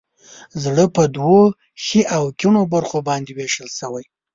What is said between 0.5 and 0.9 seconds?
زړه